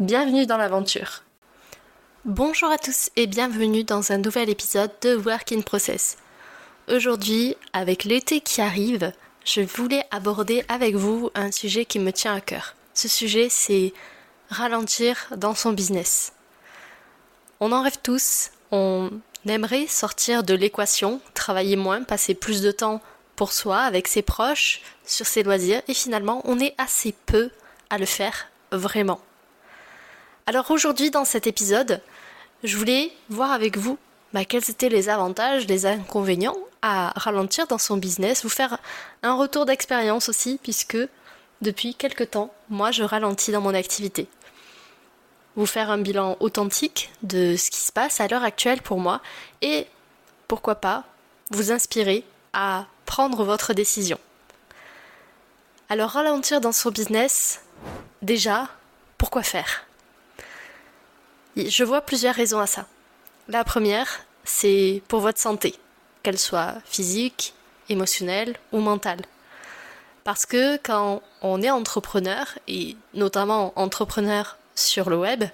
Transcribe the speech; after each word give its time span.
Bienvenue 0.00 0.44
dans 0.44 0.56
l'aventure. 0.56 1.22
Bonjour 2.24 2.68
à 2.68 2.78
tous 2.78 3.10
et 3.14 3.28
bienvenue 3.28 3.84
dans 3.84 4.10
un 4.10 4.18
nouvel 4.18 4.50
épisode 4.50 4.90
de 5.02 5.14
Work 5.14 5.52
in 5.52 5.60
Process. 5.60 6.16
Aujourd'hui, 6.88 7.54
avec 7.72 8.02
l'été 8.02 8.40
qui 8.40 8.60
arrive, 8.60 9.12
je 9.44 9.60
voulais 9.60 10.04
aborder 10.10 10.64
avec 10.68 10.96
vous 10.96 11.30
un 11.36 11.52
sujet 11.52 11.84
qui 11.84 12.00
me 12.00 12.10
tient 12.10 12.34
à 12.34 12.40
cœur. 12.40 12.74
Ce 12.92 13.06
sujet, 13.06 13.46
c'est 13.48 13.92
ralentir 14.48 15.28
dans 15.36 15.54
son 15.54 15.72
business. 15.72 16.32
On 17.60 17.70
en 17.70 17.82
rêve 17.82 17.98
tous, 18.02 18.50
on 18.72 19.12
aimerait 19.46 19.86
sortir 19.86 20.42
de 20.42 20.54
l'équation, 20.54 21.20
travailler 21.34 21.76
moins, 21.76 22.02
passer 22.02 22.34
plus 22.34 22.62
de 22.62 22.72
temps 22.72 23.00
pour 23.36 23.52
soi, 23.52 23.78
avec 23.78 24.08
ses 24.08 24.22
proches, 24.22 24.80
sur 25.06 25.26
ses 25.26 25.44
loisirs, 25.44 25.82
et 25.86 25.94
finalement, 25.94 26.42
on 26.46 26.58
est 26.58 26.74
assez 26.78 27.14
peu 27.26 27.50
à 27.90 27.98
le 27.98 28.06
faire 28.06 28.48
vraiment. 28.72 29.20
Alors 30.46 30.70
aujourd'hui 30.70 31.10
dans 31.10 31.24
cet 31.24 31.46
épisode, 31.46 32.02
je 32.64 32.76
voulais 32.76 33.10
voir 33.30 33.50
avec 33.50 33.78
vous 33.78 33.98
bah, 34.34 34.44
quels 34.44 34.68
étaient 34.68 34.90
les 34.90 35.08
avantages, 35.08 35.66
les 35.66 35.86
inconvénients 35.86 36.58
à 36.82 37.14
ralentir 37.16 37.66
dans 37.66 37.78
son 37.78 37.96
business, 37.96 38.42
vous 38.42 38.50
faire 38.50 38.76
un 39.22 39.34
retour 39.36 39.64
d'expérience 39.64 40.28
aussi, 40.28 40.60
puisque 40.62 40.98
depuis 41.62 41.94
quelque 41.94 42.24
temps, 42.24 42.52
moi 42.68 42.90
je 42.90 43.04
ralentis 43.04 43.52
dans 43.52 43.62
mon 43.62 43.72
activité. 43.72 44.28
Vous 45.56 45.64
faire 45.64 45.90
un 45.90 45.96
bilan 45.96 46.36
authentique 46.40 47.10
de 47.22 47.56
ce 47.56 47.70
qui 47.70 47.80
se 47.80 47.90
passe 47.90 48.20
à 48.20 48.28
l'heure 48.28 48.44
actuelle 48.44 48.82
pour 48.82 48.98
moi 48.98 49.22
et 49.62 49.86
pourquoi 50.46 50.74
pas 50.74 51.04
vous 51.52 51.72
inspirer 51.72 52.22
à 52.52 52.84
prendre 53.06 53.44
votre 53.44 53.72
décision. 53.72 54.18
Alors 55.88 56.10
ralentir 56.10 56.60
dans 56.60 56.72
son 56.72 56.90
business, 56.90 57.62
déjà, 58.20 58.68
pourquoi 59.16 59.42
faire? 59.42 59.86
Je 61.56 61.84
vois 61.84 62.00
plusieurs 62.00 62.34
raisons 62.34 62.60
à 62.60 62.66
ça. 62.66 62.86
La 63.48 63.64
première, 63.64 64.20
c'est 64.44 65.02
pour 65.08 65.20
votre 65.20 65.38
santé, 65.38 65.74
qu'elle 66.22 66.38
soit 66.38 66.74
physique, 66.84 67.54
émotionnelle 67.88 68.56
ou 68.72 68.80
mentale. 68.80 69.22
Parce 70.24 70.46
que 70.46 70.78
quand 70.78 71.22
on 71.42 71.62
est 71.62 71.70
entrepreneur, 71.70 72.46
et 72.66 72.96
notamment 73.12 73.72
entrepreneur 73.76 74.56
sur 74.74 75.10
le 75.10 75.18
web, 75.18 75.44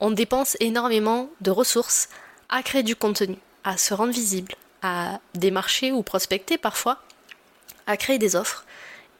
on 0.00 0.10
dépense 0.10 0.56
énormément 0.60 1.28
de 1.40 1.50
ressources 1.50 2.08
à 2.48 2.62
créer 2.62 2.82
du 2.82 2.94
contenu, 2.94 3.36
à 3.64 3.76
se 3.76 3.94
rendre 3.94 4.12
visible, 4.12 4.54
à 4.82 5.18
démarcher 5.34 5.92
ou 5.92 6.02
prospecter 6.02 6.58
parfois, 6.58 7.02
à 7.86 7.96
créer 7.96 8.18
des 8.18 8.36
offres 8.36 8.64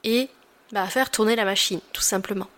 et 0.04 0.28
bah, 0.72 0.82
à 0.82 0.88
faire 0.88 1.10
tourner 1.10 1.36
la 1.36 1.44
machine, 1.44 1.80
tout 1.92 2.02
simplement. 2.02 2.48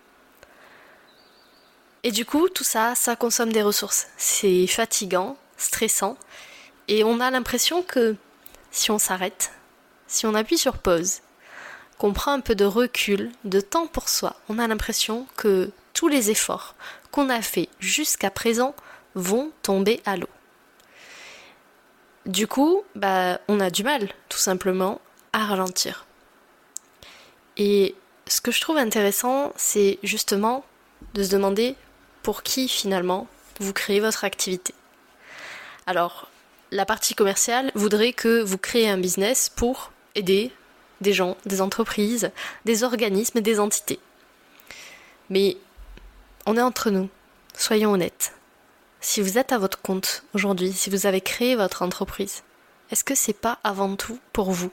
Et 2.06 2.12
du 2.12 2.24
coup, 2.24 2.48
tout 2.48 2.62
ça, 2.62 2.94
ça 2.94 3.16
consomme 3.16 3.52
des 3.52 3.64
ressources. 3.64 4.06
C'est 4.16 4.68
fatigant, 4.68 5.36
stressant, 5.56 6.16
et 6.86 7.02
on 7.02 7.18
a 7.18 7.32
l'impression 7.32 7.82
que 7.82 8.14
si 8.70 8.92
on 8.92 8.98
s'arrête, 9.00 9.50
si 10.06 10.24
on 10.24 10.36
appuie 10.36 10.56
sur 10.56 10.78
pause, 10.78 11.22
qu'on 11.98 12.12
prend 12.12 12.30
un 12.30 12.38
peu 12.38 12.54
de 12.54 12.64
recul, 12.64 13.32
de 13.42 13.60
temps 13.60 13.88
pour 13.88 14.08
soi, 14.08 14.36
on 14.48 14.60
a 14.60 14.68
l'impression 14.68 15.26
que 15.36 15.72
tous 15.94 16.06
les 16.06 16.30
efforts 16.30 16.76
qu'on 17.10 17.28
a 17.28 17.42
faits 17.42 17.70
jusqu'à 17.80 18.30
présent 18.30 18.76
vont 19.16 19.50
tomber 19.62 20.00
à 20.04 20.16
l'eau. 20.16 20.28
Du 22.24 22.46
coup, 22.46 22.84
bah, 22.94 23.40
on 23.48 23.58
a 23.58 23.68
du 23.68 23.82
mal, 23.82 24.10
tout 24.28 24.38
simplement, 24.38 25.00
à 25.32 25.44
ralentir. 25.44 26.06
Et 27.56 27.96
ce 28.28 28.40
que 28.40 28.52
je 28.52 28.60
trouve 28.60 28.76
intéressant, 28.76 29.52
c'est 29.56 29.98
justement 30.04 30.64
de 31.14 31.24
se 31.24 31.30
demander 31.30 31.74
pour 32.26 32.42
qui 32.42 32.66
finalement 32.66 33.28
vous 33.60 33.72
créez 33.72 34.00
votre 34.00 34.24
activité. 34.24 34.74
Alors, 35.86 36.28
la 36.72 36.84
partie 36.84 37.14
commerciale 37.14 37.70
voudrait 37.76 38.12
que 38.12 38.42
vous 38.42 38.58
créez 38.58 38.88
un 38.88 38.98
business 38.98 39.48
pour 39.48 39.92
aider 40.16 40.50
des 41.00 41.12
gens, 41.12 41.36
des 41.46 41.60
entreprises, 41.60 42.32
des 42.64 42.82
organismes, 42.82 43.42
des 43.42 43.60
entités. 43.60 44.00
Mais 45.30 45.56
on 46.46 46.56
est 46.56 46.62
entre 46.62 46.90
nous, 46.90 47.08
soyons 47.56 47.92
honnêtes. 47.92 48.32
Si 49.00 49.22
vous 49.22 49.38
êtes 49.38 49.52
à 49.52 49.58
votre 49.58 49.80
compte 49.80 50.24
aujourd'hui, 50.34 50.72
si 50.72 50.90
vous 50.90 51.06
avez 51.06 51.20
créé 51.20 51.54
votre 51.54 51.82
entreprise, 51.82 52.42
est-ce 52.90 53.04
que 53.04 53.14
c'est 53.14 53.40
pas 53.40 53.60
avant 53.62 53.94
tout 53.94 54.18
pour 54.32 54.50
vous? 54.50 54.72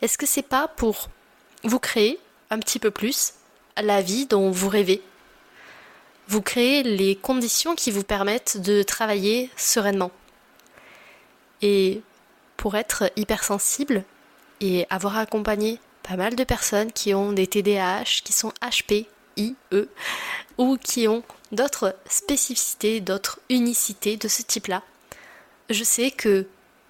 Est-ce 0.00 0.16
que 0.16 0.26
c'est 0.26 0.42
pas 0.42 0.68
pour 0.68 1.08
vous 1.64 1.80
créer 1.80 2.20
un 2.50 2.60
petit 2.60 2.78
peu 2.78 2.92
plus 2.92 3.34
la 3.76 4.00
vie 4.00 4.26
dont 4.26 4.52
vous 4.52 4.68
rêvez? 4.68 5.02
Vous 6.28 6.42
créez 6.42 6.82
les 6.82 7.16
conditions 7.16 7.74
qui 7.74 7.90
vous 7.90 8.02
permettent 8.02 8.60
de 8.60 8.82
travailler 8.82 9.50
sereinement. 9.56 10.10
Et 11.62 12.02
pour 12.56 12.76
être 12.76 13.10
hypersensible 13.16 14.04
et 14.60 14.86
avoir 14.90 15.16
accompagné 15.18 15.78
pas 16.02 16.16
mal 16.16 16.36
de 16.36 16.44
personnes 16.44 16.92
qui 16.92 17.14
ont 17.14 17.32
des 17.32 17.46
TDAH, 17.46 18.22
qui 18.24 18.32
sont 18.32 18.52
HP, 18.60 19.06
IE, 19.36 19.54
ou 20.58 20.76
qui 20.76 21.08
ont 21.08 21.22
d'autres 21.52 21.94
spécificités, 22.08 23.00
d'autres 23.00 23.40
unicités 23.50 24.16
de 24.16 24.28
ce 24.28 24.42
type-là, 24.42 24.82
je 25.70 25.84
sais 25.84 26.10
que 26.10 26.46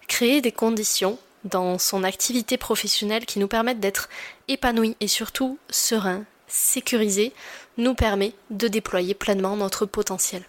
créer 0.06 0.40
des 0.40 0.52
conditions 0.52 1.18
dans 1.44 1.78
son 1.78 2.04
activité 2.04 2.56
professionnelle 2.56 3.26
qui 3.26 3.38
nous 3.38 3.48
permettent 3.48 3.80
d'être 3.80 4.08
épanouis 4.48 4.96
et 5.00 5.08
surtout 5.08 5.58
sereins, 5.70 6.24
sécurisés, 6.48 7.32
nous 7.76 7.94
permet 7.94 8.34
de 8.50 8.68
déployer 8.68 9.14
pleinement 9.14 9.56
notre 9.56 9.86
potentiel. 9.86 10.42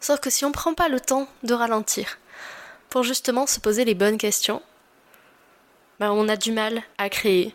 Sauf 0.00 0.20
que 0.20 0.30
si 0.30 0.44
on 0.44 0.48
ne 0.48 0.54
prend 0.54 0.74
pas 0.74 0.88
le 0.88 1.00
temps 1.00 1.28
de 1.42 1.54
ralentir 1.54 2.18
pour 2.90 3.02
justement 3.02 3.46
se 3.46 3.60
poser 3.60 3.84
les 3.84 3.94
bonnes 3.94 4.18
questions, 4.18 4.62
ben 5.98 6.10
on 6.10 6.28
a 6.28 6.36
du 6.36 6.52
mal 6.52 6.82
à 6.98 7.08
créer 7.08 7.54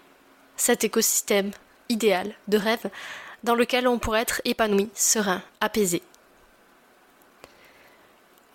cet 0.57 0.84
écosystème 0.84 1.51
idéal 1.90 2.34
de 2.47 2.57
rêve 2.57 2.90
dans 3.44 3.56
lequel 3.56 3.88
on 3.88 4.00
pourrait 4.00 4.22
être 4.22 4.41
épanoui, 4.46 4.90
serein, 4.94 5.41
apaisé. 5.61 6.01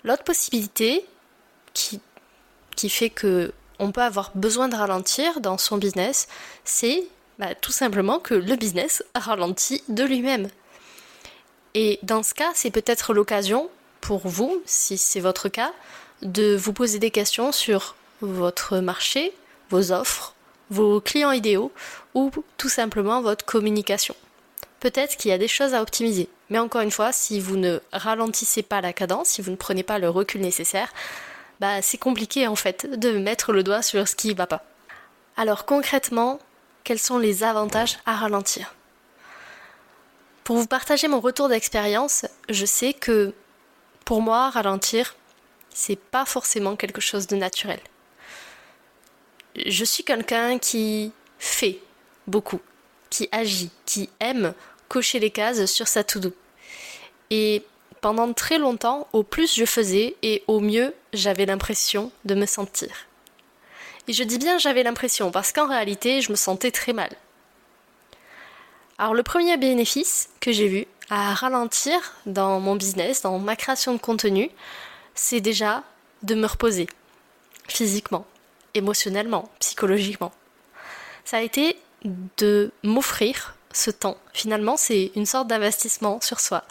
L'autre 0.02 0.24
possibilité 0.24 1.06
qui, 1.72 2.00
qui 2.76 2.90
fait 2.90 3.10
que 3.10 3.52
on 3.78 3.90
peut 3.90 4.02
avoir 4.02 4.30
besoin 4.34 4.68
de 4.68 4.76
ralentir 4.76 5.40
dans 5.40 5.58
son 5.58 5.78
business, 5.78 6.28
c'est 6.64 7.04
bah, 7.38 7.54
Tout 7.54 7.72
simplement 7.72 8.18
que 8.18 8.34
le 8.34 8.56
business 8.56 9.02
ralentit 9.14 9.82
de 9.88 10.04
lui-même. 10.04 10.48
Et 11.74 11.98
dans 12.02 12.22
ce 12.22 12.34
cas, 12.34 12.50
c'est 12.54 12.70
peut-être 12.70 13.14
l'occasion 13.14 13.68
pour 14.00 14.26
vous, 14.28 14.62
si 14.64 14.96
c'est 14.96 15.20
votre 15.20 15.48
cas, 15.48 15.72
de 16.22 16.54
vous 16.56 16.72
poser 16.72 16.98
des 16.98 17.10
questions 17.10 17.52
sur 17.52 17.96
votre 18.20 18.78
marché, 18.78 19.32
vos 19.70 19.92
offres, 19.92 20.34
vos 20.70 21.00
clients 21.00 21.32
idéaux 21.32 21.72
ou 22.14 22.30
tout 22.56 22.68
simplement 22.68 23.20
votre 23.22 23.44
communication. 23.44 24.14
Peut-être 24.80 25.16
qu'il 25.16 25.30
y 25.30 25.34
a 25.34 25.38
des 25.38 25.48
choses 25.48 25.74
à 25.74 25.82
optimiser. 25.82 26.28
Mais 26.50 26.58
encore 26.58 26.82
une 26.82 26.90
fois, 26.90 27.12
si 27.12 27.40
vous 27.40 27.56
ne 27.56 27.80
ralentissez 27.92 28.62
pas 28.62 28.80
la 28.80 28.92
cadence, 28.92 29.28
si 29.28 29.42
vous 29.42 29.50
ne 29.50 29.56
prenez 29.56 29.82
pas 29.82 29.98
le 29.98 30.10
recul 30.10 30.40
nécessaire, 30.40 30.92
bah 31.60 31.80
c'est 31.82 31.98
compliqué 31.98 32.46
en 32.46 32.56
fait 32.56 32.98
de 32.98 33.18
mettre 33.18 33.52
le 33.52 33.62
doigt 33.62 33.82
sur 33.82 34.06
ce 34.06 34.14
qui 34.14 34.28
ne 34.28 34.34
va 34.34 34.46
pas. 34.46 34.64
Alors 35.36 35.64
concrètement, 35.64 36.38
quels 36.84 36.98
sont 36.98 37.18
les 37.18 37.42
avantages 37.42 37.98
à 38.06 38.14
ralentir. 38.14 38.74
Pour 40.44 40.56
vous 40.56 40.66
partager 40.66 41.08
mon 41.08 41.20
retour 41.20 41.48
d'expérience, 41.48 42.26
je 42.50 42.66
sais 42.66 42.92
que 42.92 43.32
pour 44.04 44.20
moi, 44.20 44.50
ralentir, 44.50 45.16
c'est 45.70 45.98
pas 45.98 46.26
forcément 46.26 46.76
quelque 46.76 47.00
chose 47.00 47.26
de 47.26 47.36
naturel. 47.36 47.80
Je 49.56 49.84
suis 49.84 50.04
quelqu'un 50.04 50.58
qui 50.58 51.12
fait 51.38 51.80
beaucoup, 52.26 52.60
qui 53.08 53.28
agit, 53.32 53.70
qui 53.86 54.10
aime 54.20 54.52
cocher 54.88 55.18
les 55.18 55.30
cases 55.30 55.64
sur 55.66 55.88
sa 55.88 56.04
to-do. 56.04 56.34
Et 57.30 57.64
pendant 58.02 58.32
très 58.34 58.58
longtemps, 58.58 59.08
au 59.14 59.22
plus 59.22 59.54
je 59.54 59.64
faisais 59.64 60.16
et 60.22 60.44
au 60.46 60.60
mieux 60.60 60.94
j'avais 61.14 61.46
l'impression 61.46 62.12
de 62.26 62.34
me 62.34 62.44
sentir. 62.44 62.90
Et 64.08 64.12
je 64.12 64.22
dis 64.22 64.38
bien 64.38 64.58
j'avais 64.58 64.82
l'impression, 64.82 65.30
parce 65.30 65.52
qu'en 65.52 65.68
réalité, 65.68 66.20
je 66.20 66.30
me 66.30 66.36
sentais 66.36 66.70
très 66.70 66.92
mal. 66.92 67.10
Alors 68.98 69.14
le 69.14 69.22
premier 69.22 69.56
bénéfice 69.56 70.28
que 70.40 70.52
j'ai 70.52 70.68
vu 70.68 70.86
à 71.10 71.34
ralentir 71.34 71.98
dans 72.26 72.60
mon 72.60 72.76
business, 72.76 73.22
dans 73.22 73.38
ma 73.38 73.56
création 73.56 73.92
de 73.92 73.98
contenu, 73.98 74.50
c'est 75.14 75.40
déjà 75.40 75.82
de 76.22 76.34
me 76.34 76.46
reposer 76.46 76.86
physiquement, 77.68 78.26
émotionnellement, 78.74 79.50
psychologiquement. 79.58 80.32
Ça 81.24 81.38
a 81.38 81.40
été 81.40 81.78
de 82.36 82.70
m'offrir 82.82 83.56
ce 83.72 83.90
temps. 83.90 84.16
Finalement, 84.32 84.76
c'est 84.76 85.12
une 85.16 85.26
sorte 85.26 85.48
d'investissement 85.48 86.20
sur 86.20 86.40
soi, 86.40 86.64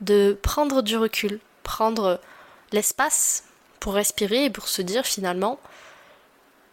de 0.00 0.38
prendre 0.42 0.82
du 0.82 0.96
recul, 0.96 1.38
prendre 1.62 2.20
l'espace 2.72 3.44
pour 3.78 3.94
respirer 3.94 4.46
et 4.46 4.50
pour 4.50 4.68
se 4.68 4.82
dire 4.82 5.04
finalement, 5.06 5.60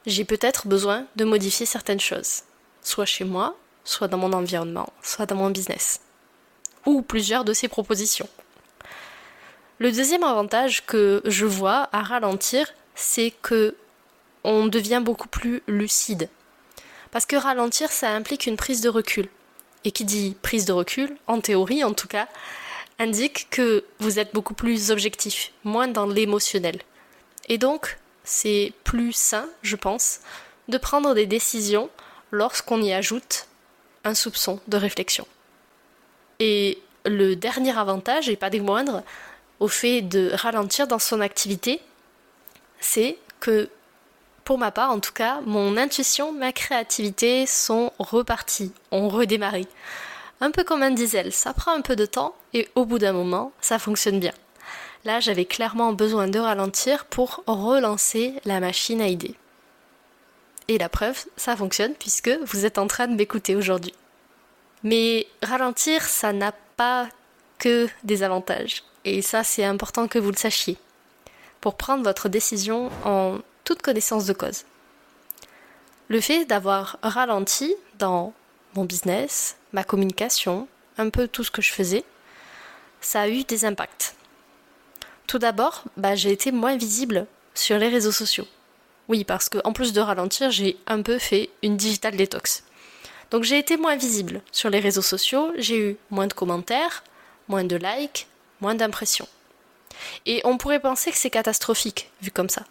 j'ai 0.07 0.24
peut-être 0.24 0.68
besoin 0.68 1.06
de 1.18 1.25
modifier 1.25 1.65
certaines 1.65 2.00
choses, 2.00 2.44
soit 2.81 3.06
chez 3.06 3.25
moi, 3.25 3.56
soit 3.83 4.07
dans 4.07 4.18
mon 4.18 4.33
environnement, 4.33 4.92
soit 5.04 5.25
dans 5.25 5.36
mon 5.36 5.50
business, 5.50 6.00
ou 6.86 7.01
plusieurs 7.01 7.44
de 7.44 7.54
ces 7.54 7.68
propositions. 7.68 8.30
Le 9.80 9.92
deuxième 9.92 10.24
avantage 10.24 10.86
que 10.86 11.21
je 11.25 11.45
vois 11.45 11.89
à 11.92 12.01
ralentir, 12.01 12.74
c'est 12.95 13.31
que 13.42 13.75
on 14.44 14.68
devient 14.68 15.01
beaucoup 15.04 15.27
plus 15.27 15.62
lucide. 15.68 16.30
Parce 17.12 17.25
que 17.25 17.36
ralentir, 17.36 17.92
ça 17.92 18.09
implique 18.09 18.48
une 18.48 18.56
prise 18.56 18.81
de 18.81 18.89
recul. 18.89 19.27
Et 19.83 19.92
qui 19.92 20.06
dit 20.06 20.36
prise 20.42 20.65
de 20.65 20.74
recul, 20.74 21.15
en 21.27 21.42
théorie 21.42 21.83
en 21.83 21.94
tout 21.94 22.07
cas, 22.07 22.27
indique 22.98 23.48
que 23.51 23.83
vous 24.00 24.19
êtes 24.19 24.33
beaucoup 24.33 24.54
plus 24.54 24.89
objectif, 24.89 25.51
moins 25.63 25.88
dans 25.88 26.07
l'émotionnel. 26.07 26.81
Et 27.50 27.57
donc, 27.57 27.98
c'est 28.27 28.74
plus 28.83 29.13
sain, 29.13 29.47
je 29.63 29.77
pense, 29.77 30.19
de 30.68 30.77
prendre 30.77 31.13
des 31.15 31.25
décisions 31.25 31.89
lorsqu'on 32.31 32.81
y 32.81 32.91
ajoute 32.94 33.47
un 34.03 34.13
soupçon 34.13 34.59
de 34.68 34.75
réflexion. 34.75 35.25
Et 36.39 36.77
le 37.06 37.35
dernier 37.35 37.75
avantage, 37.77 38.27
et 38.27 38.35
pas 38.35 38.50
des 38.50 38.59
moindres, 38.59 39.01
au 39.62 39.69
fait 39.69 40.01
de 40.01 40.31
ralentir 40.33 40.88
dans 40.88 41.00
son 41.00 41.21
activité, 41.21 41.79
c'est 42.81 43.18
que, 43.39 43.69
pour 44.44 44.57
ma 44.57 44.71
part 44.71 44.91
en 44.91 45.00
tout 45.00 45.13
cas, 45.13 45.39
mon 45.45 45.77
intuition, 45.77 46.33
ma 46.33 46.51
créativité 46.51 47.45
sont 47.45 47.94
reparties, 47.97 48.73
ont 48.91 49.07
redémarré. 49.07 49.68
Un 50.41 50.51
peu 50.51 50.65
comme 50.65 50.83
un 50.83 50.91
diesel, 50.91 51.31
ça 51.31 51.53
prend 51.53 51.71
un 51.71 51.81
peu 51.81 51.95
de 51.95 52.06
temps 52.06 52.35
et 52.53 52.68
au 52.75 52.83
bout 52.83 53.00
d'un 53.00 53.13
moment, 53.13 53.53
ça 53.62 53.80
fonctionne 53.80 54.19
bien. 54.19 54.33
Là, 55.07 55.21
j'avais 55.21 55.45
clairement 55.45 55.94
besoin 55.94 56.27
de 56.27 56.38
ralentir 56.38 57.06
pour 57.06 57.42
relancer 57.48 58.33
la 58.44 58.59
machine 58.59 59.00
à 59.00 59.07
idées. 59.07 59.36
Et 60.68 60.77
la 60.77 60.89
preuve, 60.89 61.24
ça 61.38 61.56
fonctionne 61.56 61.94
puisque 61.94 62.30
vous 62.44 62.65
êtes 62.65 62.77
en 62.77 62.88
train 62.88 63.07
de 63.07 63.15
m'écouter 63.15 63.56
aujourd'hui. 63.56 63.94
Mais 64.83 65.25
ralentir, 65.42 66.04
ça 66.04 66.33
n'a 66.33 66.51
pas 66.75 67.07
que 67.57 67.88
des 68.04 68.21
avantages. 68.21 68.83
Et 69.06 69.21
ça, 69.21 69.45
c'est 69.45 69.63
important 69.63 70.09
que 70.09 70.19
vous 70.19 70.31
le 70.31 70.36
sachiez. 70.36 70.77
Pour 71.62 71.75
prendre 71.75 72.04
votre 72.04 72.27
décision 72.27 72.92
en 73.06 73.38
toute 73.63 73.81
connaissance 73.81 74.25
de 74.25 74.33
cause. 74.33 74.65
Le 76.09 76.19
fait 76.19 76.44
d'avoir 76.44 76.98
ralenti 77.01 77.74
dans 77.98 78.33
mon 78.75 78.83
business, 78.83 79.56
ma 79.71 79.86
communication, 79.86 80.68
un 80.98 81.09
peu 81.09 81.30
tout 81.30 81.45
ce 81.45 81.51
que 81.51 81.62
je 81.62 81.71
faisais, 81.71 82.04
ça 83.00 83.21
a 83.21 83.30
eu 83.30 83.45
des 83.45 83.63
impacts. 83.63 84.17
Tout 85.27 85.39
d'abord, 85.39 85.83
bah, 85.97 86.15
j'ai 86.15 86.31
été 86.31 86.51
moins 86.51 86.77
visible 86.77 87.27
sur 87.53 87.77
les 87.77 87.89
réseaux 87.89 88.13
sociaux. 88.13 88.47
Oui, 89.09 89.24
parce 89.24 89.50
qu'en 89.50 89.74
plus 89.74 89.94
de 89.94 90.01
ralentir, 90.01 90.51
j'ai 90.51 90.77
un 90.88 91.01
peu 91.01 91.18
fait 91.19 91.50
une 91.62 91.77
digital 91.77 92.15
détox. 92.15 92.63
Donc 93.29 93.44
j'ai 93.44 93.57
été 93.57 93.75
moins 93.75 93.97
visible 93.97 94.41
sur 94.51 94.69
les 94.69 94.79
réseaux 94.79 95.01
sociaux, 95.01 95.51
j'ai 95.57 95.77
eu 95.77 95.97
moins 96.09 96.27
de 96.27 96.33
commentaires, 96.33 97.03
moins 97.50 97.65
de 97.65 97.75
likes, 97.75 98.27
moins 98.62 98.75
d'impressions. 98.75 99.27
Et 100.25 100.41
on 100.45 100.57
pourrait 100.57 100.79
penser 100.79 101.12
que 101.12 101.18
c'est 101.18 101.30
catastrophique, 101.30 102.09
vu 102.21 102.31
comme 102.31 102.50
ça. 102.50 102.63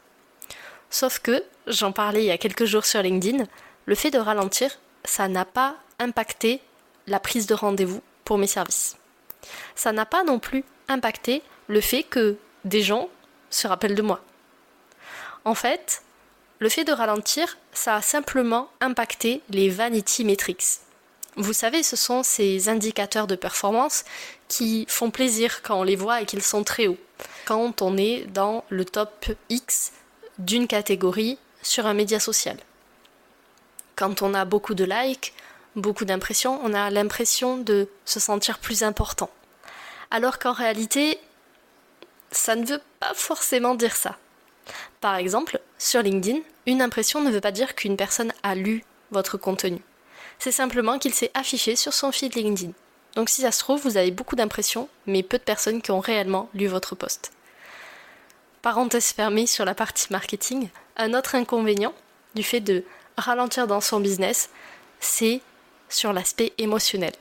Sauf 0.89 1.19
que, 1.19 1.43
j'en 1.67 1.93
parlais 1.93 2.23
il 2.23 2.27
y 2.27 2.31
a 2.31 2.39
quelques 2.39 2.65
jours 2.65 2.87
sur 2.87 3.03
LinkedIn, 3.03 3.45
le 3.85 3.95
fait 3.95 4.11
de 4.11 4.19
ralentir, 4.19 4.79
ça 5.05 5.29
n'a 5.29 5.45
pas 5.45 5.77
impacté 5.99 6.61
la 7.07 7.21
prise 7.21 7.47
de 7.47 7.55
rendez-vous 7.55 8.03
pour 8.25 8.39
mes 8.39 8.47
services. 8.47 8.97
Ça 9.75 9.93
n'a 9.93 10.07
pas 10.07 10.25
non 10.25 10.39
plus 10.39 10.65
impacté 10.89 11.43
le 11.69 11.81
fait 11.81 12.03
que 12.03 12.37
des 12.67 12.83
gens 12.83 13.09
se 13.49 13.67
rappellent 13.67 13.95
de 13.95 14.03
moi. 14.03 14.21
En 15.45 15.55
fait, 15.55 16.03
le 16.59 16.69
fait 16.69 16.85
de 16.85 16.93
ralentir, 16.93 17.57
ça 17.73 17.95
a 17.95 18.03
simplement 18.03 18.69
impacté 18.81 19.41
les 19.51 19.71
vanity 19.71 20.25
metrics. 20.25 20.81
Vous 21.37 21.53
savez, 21.53 21.83
ce 21.83 21.97
sont 21.97 22.23
ces 22.23 22.69
indicateurs 22.69 23.27
de 23.27 23.37
performance 23.37 24.05
qui 24.49 24.87
font 24.89 25.11
plaisir 25.11 25.63
quand 25.63 25.79
on 25.81 25.85
les 25.85 25.97
voit 25.97 26.23
et 26.23 26.27
qu'ils 26.27 26.43
sont 26.43 26.65
très 26.65 26.87
hauts. 26.87 26.99
Quand 27.45 27.83
on 27.83 27.97
est 27.97 28.25
dans 28.33 28.65
le 28.69 28.85
top 28.85 29.27
X 29.49 29.93
d'une 30.39 30.67
catégorie 30.67 31.39
sur 31.63 31.87
un 31.87 31.95
média 31.95 32.19
social. 32.19 32.57
Quand 33.95 34.23
on 34.23 34.35
a 34.35 34.45
beaucoup 34.45 34.75
de 34.75 34.85
likes, 34.85 35.35
beaucoup 35.77 36.05
d'impressions, 36.05 36.59
on 36.65 36.75
a 36.75 36.91
l'impression 36.91 37.59
de 37.59 37.89
se 38.05 38.19
sentir 38.19 38.59
plus 38.59 38.83
important. 38.83 39.31
Alors 40.11 40.39
qu'en 40.39 40.53
réalité, 40.53 41.19
ça 42.31 42.57
ne 42.57 42.67
veut 42.67 42.81
pas 43.01 43.15
forcément 43.15 43.75
dire 43.75 43.97
ça. 43.97 44.17
Par 45.01 45.17
exemple, 45.17 45.61
sur 45.79 46.03
LinkedIn, 46.03 46.41
une 46.67 46.83
impression 46.83 47.21
ne 47.21 47.31
veut 47.31 47.41
pas 47.41 47.53
dire 47.53 47.75
qu'une 47.75 47.97
personne 47.97 48.33
a 48.43 48.55
lu 48.55 48.85
votre 49.11 49.37
contenu. 49.37 49.81
C'est 50.39 50.53
simplement 50.53 50.99
qu'il 50.99 51.15
s'est 51.15 51.31
affiché 51.35 51.77
sur 51.77 51.95
son 51.95 52.13
feed 52.13 52.35
LinkedIn. 52.35 52.73
Donc 53.15 53.31
si 53.31 53.43
ça 53.43 53.53
se 53.53 53.61
trouve, 53.61 53.81
vous 53.83 53.97
avez 53.97 54.11
beaucoup 54.11 54.37
d'impressions, 54.37 54.89
mais 55.07 55.23
peu 55.23 55.39
de 55.39 55.43
personnes 55.43 55.81
qui 55.81 55.91
ont 55.91 56.01
réellement 56.01 56.51
lu 56.55 56.67
votre 56.67 56.95
post. 56.95 57.33
Parenthèse 58.61 59.13
fermée 59.13 59.47
sur 59.47 59.65
la 59.65 59.75
partie 59.75 60.09
marketing, 60.11 60.69
un 60.97 61.15
autre 61.15 61.35
inconvénient 61.35 61.95
du 62.35 62.43
fait 62.43 62.61
de 62.61 62.85
ralentir 63.17 63.67
dans 63.67 63.81
son 63.81 64.01
business, 64.01 64.51
c'est 65.01 65.41
sur 65.89 66.13
l'aspect 66.13 66.53
émotionnel. 66.59 67.13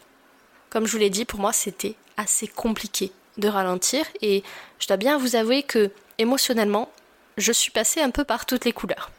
Comme 0.70 0.86
je 0.88 0.92
vous 0.92 0.98
l'ai 0.98 1.10
dit, 1.10 1.24
pour 1.24 1.40
moi, 1.40 1.54
c'était 1.54 1.96
assez 2.18 2.48
compliqué 2.48 3.12
de 3.38 3.48
ralentir 3.48 4.06
et 4.22 4.44
je 4.80 4.88
dois 4.88 4.98
bien 4.98 5.18
vous 5.18 5.36
avouer 5.36 5.64
que 5.64 5.92
émotionnellement, 6.18 6.92
je 7.38 7.52
suis 7.52 7.72
passée 7.72 8.02
un 8.02 8.12
peu 8.12 8.24
par 8.24 8.46
toutes 8.46 8.66
les 8.66 8.74
couleurs. 8.74 9.12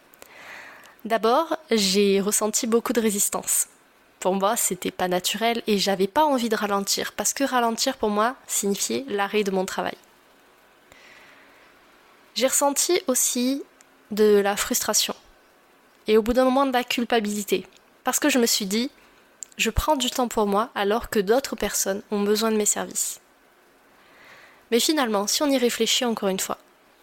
D'abord, 1.05 1.57
j'ai 1.71 2.21
ressenti 2.21 2.67
beaucoup 2.67 2.93
de 2.93 3.01
résistance. 3.01 3.69
Pour 4.19 4.35
moi, 4.35 4.57
c'était 4.57 4.91
pas 4.91 5.09
naturel 5.09 5.63
et 5.67 5.79
j'avais 5.79 6.09
pas 6.09 6.25
envie 6.25 6.49
de 6.49 6.57
ralentir 6.57 7.13
parce 7.13 7.33
que 7.33 7.45
ralentir 7.45 7.97
pour 7.97 8.11
moi 8.11 8.35
signifiait 8.47 9.05
l'arrêt 9.09 9.45
de 9.45 9.51
mon 9.51 9.67
travail. 9.67 9.97
J'ai 12.35 12.49
ressenti 12.49 13.01
aussi 13.07 13.63
de 14.11 14.41
la 14.41 14.57
frustration 14.57 15.15
et 16.07 16.17
au 16.17 16.23
bout 16.23 16.33
d'un 16.33 16.45
moment 16.45 16.67
de 16.67 16.73
la 16.73 16.85
culpabilité 16.85 17.67
parce 18.05 18.19
que 18.19 18.29
je 18.29 18.39
me 18.39 18.47
suis 18.47 18.67
dit 18.67 18.91
je 19.57 19.71
prends 19.71 19.97
du 19.97 20.11
temps 20.11 20.29
pour 20.29 20.47
moi 20.47 20.71
alors 20.75 21.09
que 21.09 21.19
d'autres 21.19 21.57
personnes 21.57 22.03
ont 22.11 22.23
besoin 22.23 22.51
de 22.51 22.57
mes 22.57 22.67
services. 22.67 23.21
Mais 24.71 24.81
finalement, 24.81 25.27
si 25.27 25.43
on 25.43 25.51
y 25.51 25.59
réfléchit 25.59 26.05
encore 26.05 26.29
une 26.29 26.41
fois, 26.41 26.59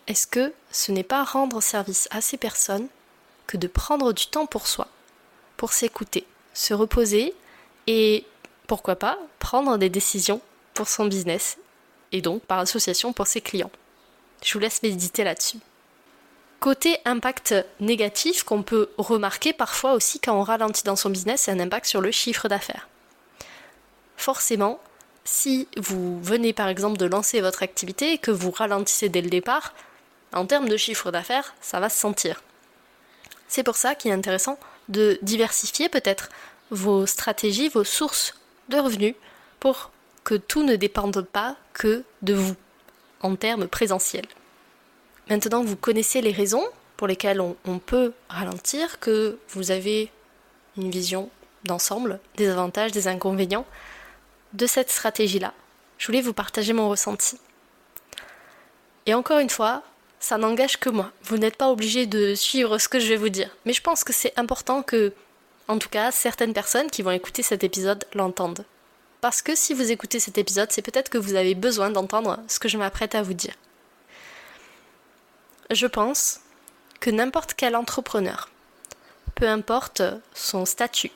est-ce 0.08 0.28
que 0.28 0.54
ce 0.72 0.92
n'est 0.92 1.04
pas 1.04 1.24
rendre 1.24 1.62
service 1.62 2.08
à 2.12 2.22
ces 2.22 2.38
personnes 2.38 2.88
que 3.48 3.58
de 3.58 3.68
prendre 3.68 4.14
du 4.14 4.28
temps 4.28 4.46
pour 4.46 4.68
soi, 4.68 4.88
pour 5.58 5.74
s'écouter, 5.74 6.26
se 6.54 6.74
reposer 6.74 7.34
et, 7.88 8.26
pourquoi 8.68 8.96
pas, 8.96 9.18
prendre 9.40 9.78
des 9.78 9.90
décisions 9.90 10.42
pour 10.74 10.88
son 10.88 11.06
business 11.06 11.58
et 12.12 12.22
donc 12.22 12.44
par 12.44 12.60
association 12.60 13.14
pour 13.14 13.28
ses 13.28 13.42
clients? 13.42 13.72
Je 14.44 14.54
vous 14.54 14.60
laisse 14.60 14.84
méditer 14.84 15.24
là-dessus. 15.24 15.60
Côté 16.60 16.98
impact 17.06 17.56
négatif 17.80 18.44
qu'on 18.44 18.64
peut 18.64 18.90
remarquer 18.98 19.52
parfois 19.52 19.94
aussi 19.94 20.20
quand 20.20 20.34
on 20.38 20.44
ralentit 20.44 20.84
dans 20.84 20.96
son 20.96 21.10
business, 21.10 21.42
c'est 21.42 21.52
un 21.52 21.60
impact 21.60 21.86
sur 21.86 22.02
le 22.02 22.12
chiffre 22.12 22.48
d'affaires. 22.48 22.88
Forcément, 24.16 24.80
si 25.26 25.68
vous 25.78 26.22
venez 26.22 26.54
par 26.54 26.68
exemple 26.68 26.98
de 26.98 27.06
lancer 27.06 27.42
votre 27.42 27.64
activité 27.64 28.14
et 28.14 28.18
que 28.18 28.32
vous 28.32 28.52
ralentissez 28.52 29.10
dès 29.10 29.22
le 29.22 29.30
départ, 29.30 29.74
en 30.34 30.46
termes 30.46 30.68
de 30.68 30.78
chiffre 30.78 31.12
d'affaires, 31.12 31.54
ça 31.62 31.80
va 31.80 31.90
se 31.90 31.98
sentir. 31.98 32.42
C'est 33.48 33.64
pour 33.64 33.76
ça 33.76 33.96
qu'il 33.96 34.12
est 34.12 34.16
intéressant 34.16 34.58
de 34.90 35.20
diversifier 35.22 35.90
peut-être 35.90 36.30
vos 36.72 37.06
stratégies, 37.06 37.70
vos 37.70 37.84
sources 37.84 38.34
de 38.70 38.78
revenus 38.78 39.16
pour 39.60 39.92
que 40.24 40.36
tout 40.36 40.64
ne 40.64 40.76
dépende 40.76 41.22
pas 41.22 41.56
que 41.74 42.04
de 42.22 42.34
vous 42.34 42.56
en 43.22 43.36
termes 43.36 43.68
présentiels. 43.68 44.26
Maintenant 45.30 45.62
que 45.62 45.68
vous 45.68 45.78
connaissez 45.78 46.22
les 46.22 46.32
raisons 46.32 46.66
pour 46.98 47.08
lesquelles 47.08 47.42
on, 47.42 47.56
on 47.66 47.80
peut 47.80 48.14
ralentir, 48.30 49.00
que 49.00 49.38
vous 49.50 49.72
avez 49.72 50.12
une 50.78 50.90
vision 50.90 51.30
d'ensemble, 51.64 52.20
des 52.36 52.50
avantages, 52.50 52.92
des 52.92 53.08
inconvénients, 53.08 53.66
de 54.54 54.66
cette 54.68 54.92
stratégie-là. 54.92 55.54
Je 55.98 56.08
voulais 56.08 56.22
vous 56.22 56.34
partager 56.34 56.74
mon 56.74 56.90
ressenti. 56.90 57.38
Et 59.06 59.14
encore 59.14 59.40
une 59.40 59.50
fois, 59.50 59.84
ça 60.20 60.38
n'engage 60.38 60.78
que 60.78 60.90
moi. 60.90 61.12
Vous 61.24 61.38
n'êtes 61.38 61.58
pas 61.58 61.70
obligé 61.70 62.06
de 62.06 62.36
suivre 62.36 62.78
ce 62.78 62.88
que 62.88 63.00
je 63.00 63.10
vais 63.10 63.18
vous 63.18 63.30
dire. 63.30 63.50
Mais 63.66 63.74
je 63.74 63.82
pense 63.82 64.04
que 64.04 64.14
c'est 64.14 64.34
important 64.38 64.82
que, 64.84 65.14
en 65.68 65.78
tout 65.78 65.90
cas, 65.90 66.12
certaines 66.12 66.54
personnes 66.54 66.90
qui 66.90 67.02
vont 67.02 67.12
écouter 67.12 67.44
cet 67.44 67.64
épisode 67.64 68.06
l'entendent. 68.14 68.66
parce 69.24 69.42
que 69.42 69.56
si 69.56 69.74
vous 69.74 69.90
écoutez 69.90 70.20
cet 70.20 70.38
épisode, 70.38 70.70
c'est 70.74 70.82
peut-être 70.82 71.08
que 71.08 71.18
vous 71.18 71.36
avez 71.36 71.56
besoin 71.56 71.90
d'entendre 71.90 72.42
ce 72.50 72.60
que 72.60 72.68
je 72.68 72.78
m'apprête 72.78 73.16
à 73.16 73.24
vous 73.24 73.34
dire. 73.34 73.54
Je 75.72 75.88
pense 75.88 76.42
que 77.00 77.10
n'importe 77.10 77.54
quel 77.54 77.78
entrepreneur, 77.78 78.50
peu 79.36 79.48
importe 79.48 80.02
son 80.34 80.66
statut, 80.66 81.12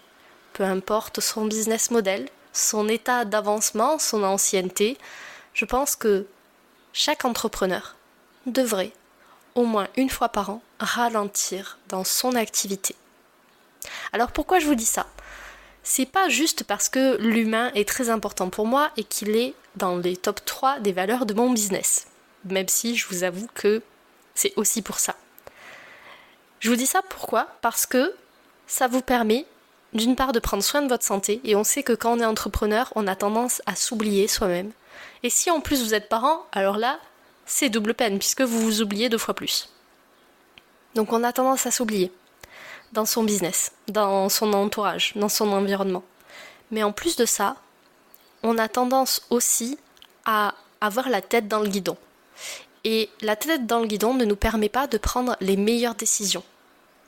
peu 0.54 0.64
importe 0.64 1.20
son 1.20 1.48
business 1.48 1.92
model, 1.92 2.30
son 2.58 2.88
état 2.88 3.24
d'avancement, 3.24 4.00
son 4.00 4.24
ancienneté, 4.24 4.98
je 5.54 5.66
pense 5.66 5.96
que 5.96 6.26
chaque 6.92 7.24
entrepreneur 7.24 7.96
devrait, 8.48 8.92
au 9.56 9.66
moins 9.66 9.88
une 9.96 10.10
fois 10.10 10.30
par 10.30 10.50
an, 10.50 10.62
ralentir 10.80 11.78
dans 11.90 12.04
son 12.04 12.36
activité. 12.36 12.96
Alors 14.12 14.32
pourquoi 14.32 14.60
je 14.60 14.66
vous 14.66 14.76
dis 14.76 14.86
ça? 14.86 15.06
C'est 15.84 16.08
pas 16.08 16.30
juste 16.30 16.64
parce 16.64 16.90
que 16.90 17.18
l'humain 17.18 17.72
est 17.76 17.88
très 17.88 18.10
important 18.10 18.50
pour 18.50 18.66
moi 18.66 18.92
et 18.98 19.04
qu'il 19.04 19.36
est 19.36 19.54
dans 19.76 19.98
les 19.98 20.18
top 20.18 20.44
3 20.44 20.80
des 20.80 20.92
valeurs 20.92 21.26
de 21.26 21.34
mon 21.34 21.52
business. 21.52 22.08
Même 22.46 22.68
si 22.68 22.96
je 22.96 23.08
vous 23.08 23.24
avoue 23.24 23.48
que 23.54 23.82
c'est 24.34 24.54
aussi 24.56 24.82
pour 24.82 25.00
ça. 25.00 25.16
Je 26.60 26.70
vous 26.70 26.76
dis 26.76 26.88
ça 26.88 27.02
pourquoi? 27.08 27.48
Parce 27.62 27.86
que 27.86 28.14
ça 28.66 28.88
vous 28.88 29.02
permet 29.02 29.46
d'une 29.94 30.16
part 30.16 30.32
de 30.32 30.40
prendre 30.40 30.64
soin 30.64 30.82
de 30.82 30.90
votre 30.90 31.06
santé, 31.06 31.42
et 31.44 31.56
on 31.56 31.64
sait 31.64 31.84
que 31.84 31.94
quand 31.94 32.18
on 32.18 32.20
est 32.20 32.26
entrepreneur, 32.26 32.92
on 32.96 33.08
a 33.08 33.16
tendance 33.16 33.62
à 33.66 33.76
s'oublier 33.76 34.28
soi-même. 34.28 34.72
Et 35.24 35.30
si 35.30 35.50
en 35.50 35.62
plus 35.62 35.84
vous 35.84 35.94
êtes 35.94 36.10
parent, 36.10 36.46
alors 36.52 36.78
là, 36.78 37.00
c'est 37.46 37.70
double 37.70 37.94
peine, 37.94 38.20
puisque 38.20 38.42
vous 38.42 38.60
vous 38.60 38.82
oubliez 38.82 39.10
deux 39.10 39.18
fois 39.18 39.34
plus. 39.34 39.70
Donc 40.96 41.14
on 41.14 41.24
a 41.24 41.32
tendance 41.32 41.66
à 41.66 41.72
s'oublier 41.72 42.12
dans 42.92 43.06
son 43.06 43.24
business, 43.24 43.72
dans 43.88 44.30
son 44.30 44.54
entourage, 44.54 45.14
dans 45.16 45.30
son 45.30 45.52
environnement. 45.52 46.04
Mais 46.72 46.84
en 46.84 46.92
plus 46.92 47.16
de 47.16 47.26
ça, 47.26 47.56
on 48.44 48.58
a 48.58 48.68
tendance 48.68 49.26
aussi 49.30 49.78
à 50.26 50.54
avoir 50.82 51.10
la 51.10 51.22
tête 51.22 51.48
dans 51.48 51.60
le 51.60 51.70
guidon. 51.70 51.98
Et 52.84 53.10
la 53.22 53.36
tête 53.36 53.66
dans 53.66 53.80
le 53.80 53.88
guidon 53.88 54.14
ne 54.14 54.26
nous 54.26 54.36
permet 54.36 54.70
pas 54.70 54.88
de 54.88 54.98
prendre 54.98 55.36
les 55.42 55.58
meilleures 55.58 55.96
décisions 55.96 56.44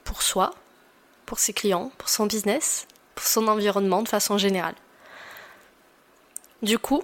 pour 0.04 0.22
soi, 0.22 0.54
pour 1.30 1.38
ses 1.38 1.54
clients, 1.54 1.92
pour 2.00 2.10
son 2.10 2.26
business, 2.26 2.88
pour 3.14 3.28
son 3.28 3.48
environnement 3.48 4.02
de 4.02 4.10
façon 4.10 4.40
générale. 4.40 4.74
Du 6.64 6.80
coup, 6.80 7.04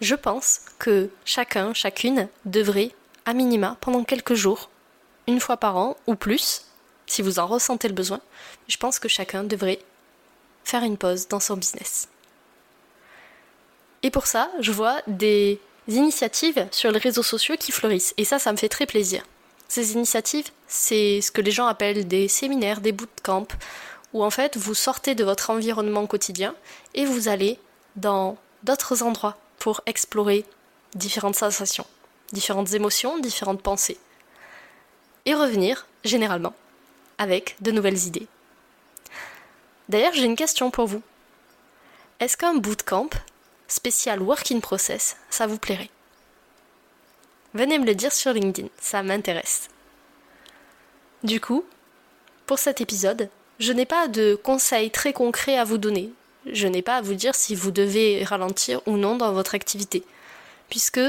je 0.00 0.14
pense 0.14 0.60
que 0.78 1.10
chacun, 1.24 1.74
chacune 1.74 2.28
devrait, 2.44 2.92
à 3.26 3.34
minima, 3.34 3.76
pendant 3.80 4.04
quelques 4.04 4.34
jours, 4.34 4.70
une 5.26 5.40
fois 5.40 5.56
par 5.56 5.76
an 5.76 5.96
ou 6.06 6.14
plus, 6.14 6.66
si 7.06 7.20
vous 7.20 7.40
en 7.40 7.48
ressentez 7.48 7.88
le 7.88 7.94
besoin, 7.94 8.20
je 8.68 8.76
pense 8.76 9.00
que 9.00 9.08
chacun 9.08 9.42
devrait 9.42 9.80
faire 10.62 10.84
une 10.84 10.98
pause 10.98 11.26
dans 11.26 11.40
son 11.40 11.56
business. 11.56 12.08
Et 14.04 14.12
pour 14.12 14.28
ça, 14.28 14.52
je 14.60 14.70
vois 14.70 15.02
des 15.08 15.60
initiatives 15.88 16.68
sur 16.70 16.92
les 16.92 17.00
réseaux 17.00 17.24
sociaux 17.24 17.56
qui 17.58 17.72
fleurissent. 17.72 18.14
Et 18.18 18.24
ça, 18.24 18.38
ça 18.38 18.52
me 18.52 18.56
fait 18.56 18.68
très 18.68 18.86
plaisir. 18.86 19.24
Ces 19.66 19.94
initiatives, 19.94 20.52
c'est 20.68 21.20
ce 21.20 21.32
que 21.32 21.40
les 21.40 21.50
gens 21.50 21.66
appellent 21.66 22.06
des 22.06 22.28
séminaires, 22.28 22.80
des 22.80 22.92
bootcamps, 22.92 23.48
où 24.12 24.22
en 24.22 24.30
fait 24.30 24.56
vous 24.56 24.74
sortez 24.74 25.14
de 25.14 25.24
votre 25.24 25.50
environnement 25.50 26.06
quotidien 26.06 26.54
et 26.94 27.04
vous 27.04 27.28
allez 27.28 27.58
dans 27.96 28.36
d'autres 28.62 29.02
endroits 29.02 29.38
pour 29.58 29.80
explorer 29.86 30.44
différentes 30.94 31.36
sensations, 31.36 31.86
différentes 32.32 32.72
émotions, 32.74 33.18
différentes 33.18 33.62
pensées. 33.62 33.98
Et 35.26 35.34
revenir, 35.34 35.86
généralement, 36.04 36.54
avec 37.18 37.56
de 37.60 37.70
nouvelles 37.70 38.06
idées. 38.06 38.28
D'ailleurs, 39.88 40.12
j'ai 40.14 40.24
une 40.24 40.36
question 40.36 40.70
pour 40.70 40.86
vous. 40.86 41.02
Est-ce 42.20 42.36
qu'un 42.36 42.54
bootcamp 42.54 43.10
spécial 43.68 44.22
Work 44.22 44.52
in 44.52 44.60
Process, 44.60 45.16
ça 45.30 45.46
vous 45.46 45.58
plairait? 45.58 45.90
Venez 47.54 47.78
me 47.78 47.86
le 47.86 47.94
dire 47.94 48.12
sur 48.12 48.32
LinkedIn, 48.32 48.68
ça 48.80 49.02
m'intéresse. 49.02 49.68
Du 51.24 51.40
coup, 51.40 51.64
pour 52.46 52.58
cet 52.58 52.80
épisode, 52.80 53.28
je 53.58 53.72
n'ai 53.72 53.86
pas 53.86 54.06
de 54.06 54.36
conseils 54.36 54.90
très 54.90 55.12
concrets 55.12 55.58
à 55.58 55.64
vous 55.64 55.78
donner. 55.78 56.12
Je 56.46 56.68
n'ai 56.68 56.82
pas 56.82 56.96
à 56.96 57.00
vous 57.00 57.14
dire 57.14 57.34
si 57.34 57.54
vous 57.54 57.72
devez 57.72 58.22
ralentir 58.24 58.80
ou 58.86 58.96
non 58.96 59.16
dans 59.16 59.32
votre 59.32 59.54
activité. 59.54 60.04
Puisque 60.70 61.00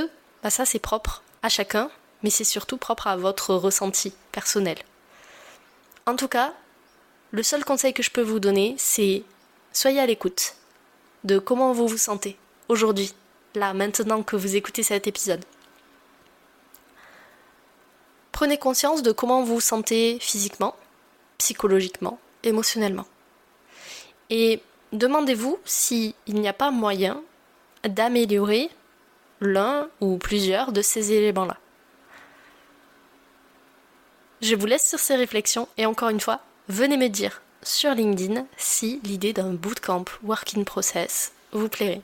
bah 0.41 0.49
ça 0.49 0.65
c'est 0.65 0.79
propre 0.79 1.21
à 1.43 1.49
chacun, 1.49 1.91
mais 2.23 2.29
c'est 2.29 2.43
surtout 2.43 2.77
propre 2.77 3.07
à 3.07 3.17
votre 3.17 3.53
ressenti 3.53 4.13
personnel. 4.31 4.77
En 6.05 6.15
tout 6.15 6.27
cas, 6.27 6.53
le 7.31 7.43
seul 7.43 7.63
conseil 7.63 7.93
que 7.93 8.03
je 8.03 8.09
peux 8.09 8.21
vous 8.21 8.39
donner, 8.39 8.75
c'est 8.77 9.23
soyez 9.71 9.99
à 9.99 10.05
l'écoute 10.07 10.55
de 11.23 11.37
comment 11.37 11.71
vous 11.73 11.87
vous 11.87 11.97
sentez 11.97 12.37
aujourd'hui, 12.67 13.13
là, 13.55 13.73
maintenant 13.73 14.23
que 14.23 14.35
vous 14.35 14.55
écoutez 14.55 14.83
cet 14.83 15.07
épisode. 15.07 15.43
Prenez 18.39 18.57
conscience 18.57 19.03
de 19.03 19.11
comment 19.11 19.43
vous 19.43 19.55
vous 19.55 19.59
sentez 19.59 20.17
physiquement, 20.21 20.73
psychologiquement, 21.39 22.19
émotionnellement. 22.43 23.05
Et 24.29 24.61
demandez-vous 24.93 25.59
s'il 25.65 26.13
n'y 26.29 26.47
a 26.47 26.53
pas 26.53 26.71
moyen 26.71 27.21
d'améliorer 27.83 28.69
l'un 29.41 29.89
ou 29.99 30.15
plusieurs 30.15 30.71
de 30.71 30.81
ces 30.81 31.11
éléments-là. 31.11 31.57
Je 34.41 34.55
vous 34.55 34.67
laisse 34.67 34.87
sur 34.87 34.99
ces 34.99 35.17
réflexions 35.17 35.67
et 35.77 35.85
encore 35.85 36.07
une 36.07 36.21
fois, 36.21 36.39
venez 36.69 36.95
me 36.95 37.09
dire 37.09 37.41
sur 37.61 37.93
LinkedIn 37.93 38.45
si 38.55 39.01
l'idée 39.03 39.33
d'un 39.33 39.51
bootcamp 39.51 40.05
working 40.23 40.63
process 40.63 41.33
vous 41.51 41.67
plairait. 41.67 42.03